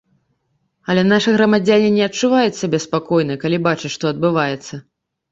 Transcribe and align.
Але 0.91 1.01
нашы 1.09 1.33
грамадзяне 1.35 1.89
не 1.97 2.01
адчуваюць 2.09 2.55
сябе 2.61 2.79
спакойна, 2.85 3.35
калі 3.43 3.57
бачаць, 3.67 3.93
што 3.97 4.09
адбываецца. 4.13 4.81